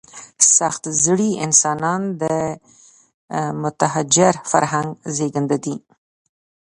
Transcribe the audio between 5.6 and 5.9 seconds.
دي.